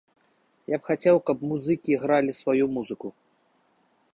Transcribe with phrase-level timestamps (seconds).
[0.73, 3.07] Я б хацеў, каб музыкі гралі сваю музыку.